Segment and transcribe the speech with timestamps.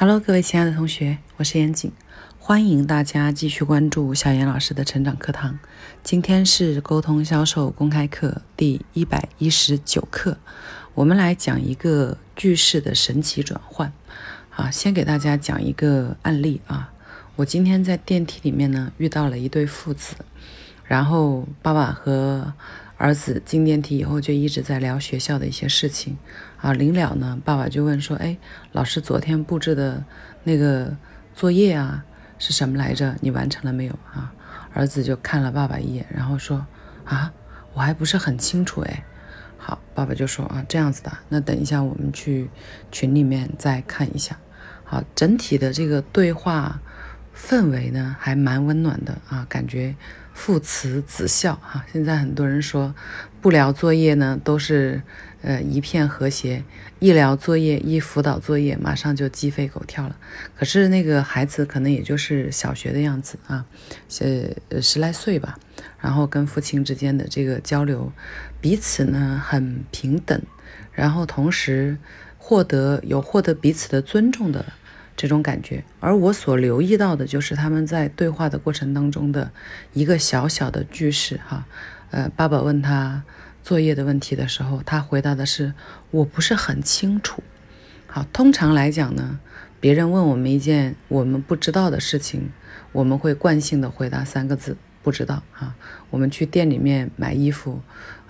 [0.00, 1.92] Hello，各位亲爱的同学，我是严谨，
[2.38, 5.58] 欢迎大家继续关注小严老师的成长课堂。
[6.02, 10.38] 今天是沟通销售公开课第一百一十九课，
[10.94, 13.92] 我们来讲一个句式的神奇转换。
[14.56, 16.90] 啊，先给大家讲一个案例啊，
[17.36, 20.14] 我今天在电梯里面呢遇到了一对父子，
[20.82, 22.54] 然后爸爸和
[23.00, 26.18] 儿子进电梯以后就一直在聊学校的一些事情，
[26.58, 28.36] 啊，临了呢，爸爸就问说：“哎，
[28.72, 30.04] 老师昨天布置的
[30.44, 30.94] 那个
[31.34, 32.04] 作业啊
[32.38, 33.16] 是什么来着？
[33.22, 34.30] 你完成了没有啊？”
[34.74, 36.66] 儿子就看了爸爸一眼，然后说
[37.06, 37.32] ：“啊，
[37.72, 39.02] 我还不是很清楚哎。”
[39.56, 42.50] 好，爸爸就说：“啊，这样子的，那等一下我们去
[42.92, 44.36] 群里面再看一下。”
[44.84, 46.78] 好，整体的这个对话
[47.48, 49.94] 氛围呢还蛮温暖的啊，感觉。
[50.32, 52.94] 父慈子孝哈，现在很多人说
[53.42, 55.02] 不聊作业呢，都是
[55.42, 56.62] 呃一片和谐；
[56.98, 60.16] 一聊作业，一辅导作业，马上就鸡飞狗跳了。
[60.56, 63.66] 可是那个孩子可能也就是小学的样子啊，
[64.20, 65.58] 呃十来岁吧，
[65.98, 68.10] 然后跟父亲之间的这个交流，
[68.62, 70.40] 彼此呢很平等，
[70.92, 71.98] 然后同时
[72.38, 74.64] 获得有获得彼此的尊重的。
[75.20, 79.52] 这种感觉，而我所留意到的就是他们在对话的过程当中的
[79.92, 81.66] 一个小小的句式，哈，
[82.10, 83.22] 呃，爸爸问他
[83.62, 85.74] 作业的问题的时候，他回答的是
[86.10, 87.42] 我不是很清楚。
[88.06, 89.38] 好，通常来讲呢，
[89.78, 92.48] 别人问我们一件我们不知道的事情，
[92.92, 94.78] 我们会惯性的回答三个字。
[95.02, 95.74] 不知道啊，
[96.08, 97.80] 我们去店里面买衣服，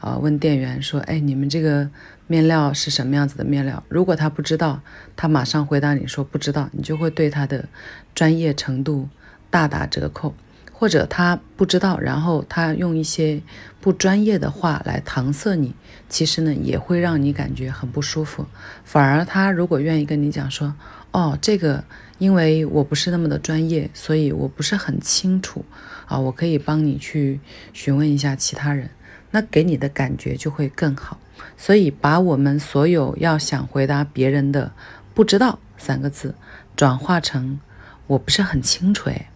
[0.00, 1.88] 啊，问店员说：“哎，你们这个
[2.26, 4.80] 面料是什么样子的面料？”如果他不知道，
[5.14, 7.68] 他马上回答你说不知道，你就会对他的
[8.14, 9.08] 专业程度
[9.50, 10.34] 大打折扣。
[10.72, 13.42] 或者他不知道，然后他用一些
[13.82, 15.74] 不专业的话来搪塞你，
[16.08, 18.46] 其实呢也会让你感觉很不舒服。
[18.82, 20.74] 反而他如果愿意跟你讲说
[21.12, 21.84] ：“哦，这个
[22.16, 25.62] 因为我不是那么的专业，所以我不是很清楚。”
[26.08, 27.40] 啊，我可以帮你去
[27.74, 28.88] 询问一下其他人，
[29.30, 31.18] 那给你的感觉就会更好。
[31.56, 34.72] 所以把我们所有要想回答别人的
[35.14, 36.34] “不知道”三个字，
[36.76, 37.60] 转化成
[38.08, 39.30] “我不是很清楚”，哎，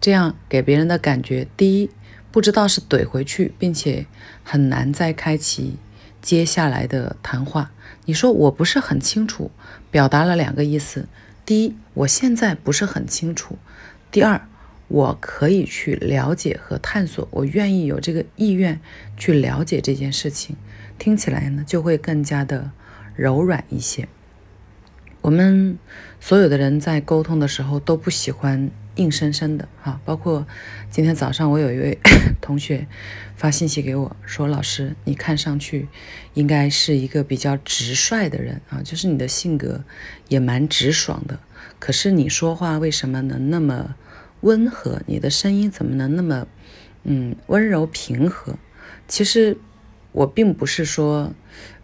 [0.00, 1.90] 这样给别人的感觉，第一，
[2.30, 4.06] 不知道是怼回去，并且
[4.42, 5.76] 很难再开启
[6.20, 7.70] 接下来的谈话。
[8.06, 9.50] 你说我不是很清楚，
[9.90, 11.06] 表达了两个意思：
[11.46, 13.54] 第一，我现在不是很清楚；
[14.10, 14.40] 第二。
[14.94, 18.80] 我可以去了解和探索，我愿意有这个意愿
[19.16, 20.54] 去了解这件事情，
[21.00, 22.70] 听起来呢就会更加的
[23.16, 24.06] 柔软一些。
[25.20, 25.76] 我们
[26.20, 30.46] 所有的人在沟通的时候都不喜欢硬生生的哈，包括
[30.92, 31.98] 今天早上我有一位
[32.40, 32.86] 同学
[33.34, 35.88] 发信息给我说：“老师，你看上去
[36.34, 39.82] 应该是一个比较直率的人啊，就是你的性格
[40.28, 41.40] 也蛮直爽的，
[41.80, 43.96] 可是你说话为什么能那么？”
[44.44, 46.46] 温和，你的声音怎么能那么，
[47.04, 48.58] 嗯，温柔平和？
[49.08, 49.56] 其实
[50.12, 51.32] 我并不是说，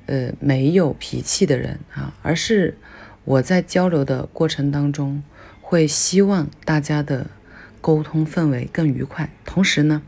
[0.05, 2.77] 呃，没有脾气的人啊，而是
[3.25, 5.23] 我在交流的过程当中，
[5.63, 7.31] 会希望大家的
[7.81, 9.31] 沟通氛围更愉快。
[9.47, 10.03] 同时呢，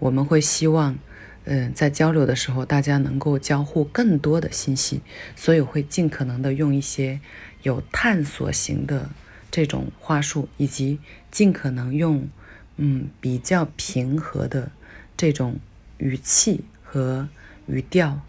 [0.00, 0.98] 我们会希望，
[1.44, 5.02] 嗯，在交流的时候，大家能够交互更多的信息，
[5.36, 7.20] 所以会尽可能的用一些
[7.62, 9.08] 有探索型的。
[9.52, 10.98] 这种话术，以及
[11.30, 12.26] 尽可能用，
[12.78, 14.72] 嗯，比较平和的
[15.16, 15.58] 这种
[15.98, 17.28] 语气和
[17.66, 18.20] 语调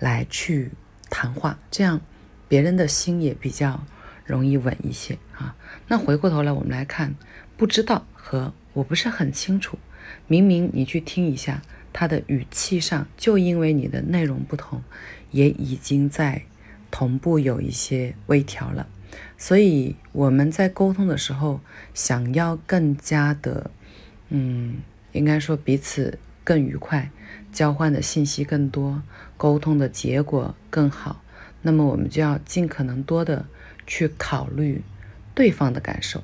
[0.00, 0.72] 来去
[1.08, 2.00] 谈话，这样
[2.48, 3.86] 别人的心也比较
[4.26, 5.56] 容易稳一些啊。
[5.86, 7.14] 那回过头来，我们来看，
[7.56, 9.78] 不知道和我不是很清楚，
[10.26, 11.62] 明明你去听一下，
[11.92, 14.82] 他的语气上，就因为你的内容不同，
[15.30, 16.42] 也已经在
[16.90, 18.88] 同步有一些微调了。
[19.36, 21.60] 所以我们在沟通的时候，
[21.94, 23.70] 想要更加的，
[24.28, 24.76] 嗯，
[25.12, 27.10] 应该说彼此更愉快，
[27.52, 29.02] 交换的信息更多，
[29.36, 31.22] 沟通的结果更好，
[31.62, 33.46] 那么我们就要尽可能多的
[33.86, 34.82] 去考虑
[35.34, 36.22] 对方的感受。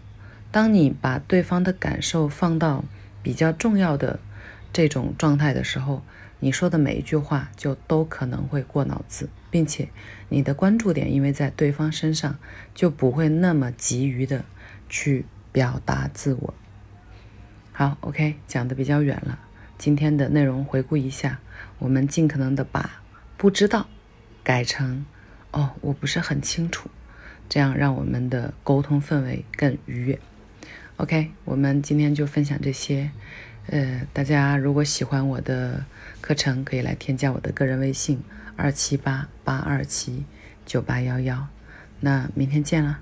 [0.51, 2.85] 当你把对方的感受放到
[3.23, 4.19] 比较重要的
[4.73, 6.03] 这种状态的时候，
[6.41, 9.89] 你说的每一句话就都可能会过脑子，并且
[10.29, 12.39] 你的关注点因为在对方身上，
[12.75, 14.45] 就不会那么急于的
[14.89, 16.55] 去表达自我。
[17.73, 19.41] 好，OK，讲的比较远了，
[19.77, 21.41] 今天的内容回顾一下，
[21.79, 23.03] 我们尽可能的把
[23.37, 23.89] 不知道
[24.45, 25.05] 改成
[25.51, 26.89] 哦，我不是很清楚，
[27.49, 30.19] 这样让我们的沟通氛围更愉悦。
[30.99, 33.11] OK，我们今天就分享这些。
[33.71, 35.85] 呃，大家如果喜欢我的
[36.21, 38.23] 课程，可以来添加我的个人微信
[38.57, 40.25] 二七八八二七
[40.65, 41.47] 九八幺幺。
[42.01, 42.99] 那明天见了。